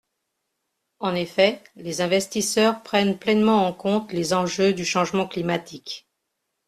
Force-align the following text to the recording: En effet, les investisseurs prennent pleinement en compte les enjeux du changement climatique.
En 0.97 1.13
effet, 1.13 1.61
les 1.75 2.01
investisseurs 2.01 2.81
prennent 2.81 3.19
pleinement 3.19 3.67
en 3.67 3.71
compte 3.71 4.11
les 4.13 4.33
enjeux 4.33 4.73
du 4.73 4.83
changement 4.83 5.27
climatique. 5.27 6.07